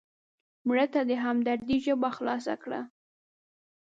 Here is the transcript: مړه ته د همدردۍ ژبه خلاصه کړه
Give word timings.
مړه 0.67 0.85
ته 0.93 1.01
د 1.09 1.11
همدردۍ 1.23 1.77
ژبه 1.85 2.09
خلاصه 2.17 2.53
کړه 2.63 2.81